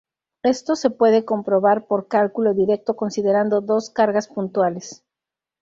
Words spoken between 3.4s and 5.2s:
dos cargas puntuales.